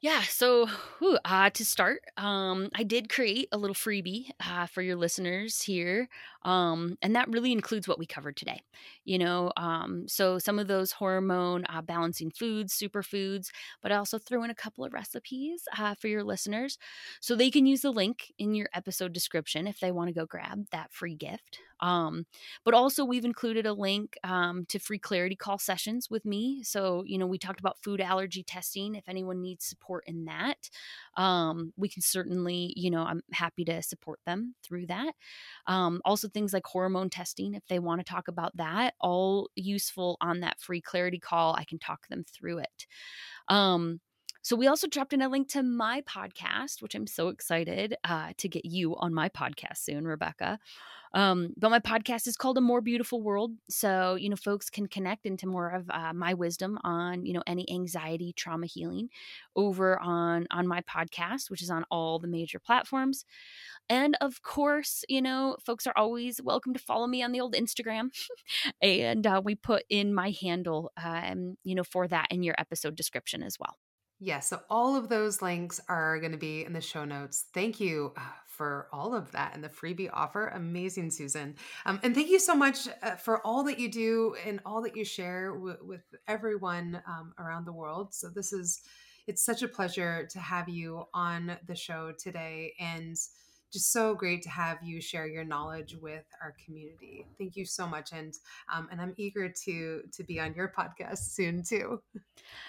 [0.00, 0.66] Yeah, so
[0.98, 5.62] whew, uh, to start, um, I did create a little freebie uh, for your listeners
[5.62, 6.08] here,
[6.44, 8.60] um, and that really includes what we covered today.
[9.06, 13.48] You know, um, so some of those hormone uh, balancing foods, superfoods,
[13.82, 16.76] but I also throw in a couple of recipes uh, for your listeners,
[17.20, 20.26] so they can use the link in your episode description if they want to go
[20.26, 21.58] grab that free gift.
[21.80, 22.26] Um,
[22.64, 26.62] but also, we've included a link um, to free clarity call sessions with me.
[26.62, 28.94] So, you know, we talked about food allergy testing.
[28.94, 30.70] If anyone needs support in that,
[31.16, 35.12] um, we can certainly, you know, I'm happy to support them through that.
[35.66, 40.16] Um, also, things like hormone testing, if they want to talk about that, all useful
[40.20, 41.54] on that free clarity call.
[41.54, 42.86] I can talk them through it.
[43.48, 44.00] Um,
[44.46, 48.28] so we also dropped in a link to my podcast, which I'm so excited uh,
[48.36, 50.60] to get you on my podcast soon, Rebecca.
[51.14, 53.54] Um, but my podcast is called A More Beautiful World.
[53.68, 57.42] So, you know, folks can connect into more of uh, my wisdom on, you know,
[57.44, 59.08] any anxiety, trauma healing
[59.56, 63.24] over on on my podcast, which is on all the major platforms.
[63.88, 67.54] And of course, you know, folks are always welcome to follow me on the old
[67.54, 68.10] Instagram.
[68.80, 72.94] and uh, we put in my handle, um, you know, for that in your episode
[72.94, 73.74] description as well.
[74.18, 77.46] Yes, so all of those links are going to be in the show notes.
[77.52, 80.48] Thank you uh, for all of that and the freebie offer.
[80.48, 81.54] Amazing, Susyn.
[81.84, 84.96] Um, and thank you so much uh, for all that you do and all that
[84.96, 88.14] you share with everyone um, around the world.
[88.14, 88.80] So, this is,
[89.26, 92.72] it's such a pleasure to have you on the show today.
[92.80, 93.18] And
[93.76, 97.26] just so great to have you share your knowledge with our community.
[97.38, 98.32] Thank you so much, and
[98.72, 102.00] um, and I'm eager to to be on your podcast soon too.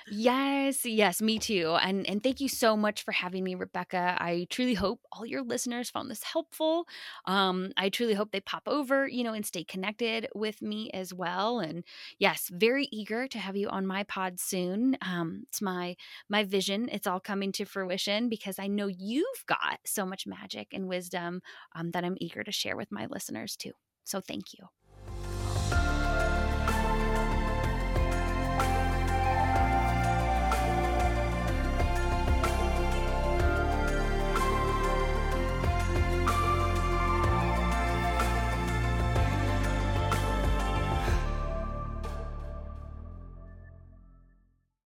[0.10, 1.78] Yes, yes, me too.
[1.82, 4.18] And and thank you so much for having me, Rebecca.
[4.20, 6.88] I truly hope all your listeners found this helpful.
[7.26, 11.14] Um, I truly hope they pop over, you know, and stay connected with me as
[11.14, 11.60] well.
[11.60, 11.84] And
[12.20, 14.98] yes, very eager to have you on my pod soon.
[15.02, 15.96] Um, it's my
[16.30, 16.90] my vision.
[16.92, 21.42] It's all coming to fruition because I know you've got so much magic and wisdom
[21.76, 23.74] um, that I'm eager to share with my listeners too.
[24.04, 24.68] So thank you.